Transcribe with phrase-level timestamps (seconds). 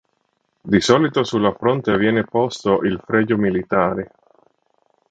[0.63, 4.11] Di solito sulla fronte viene posto il fregio militare.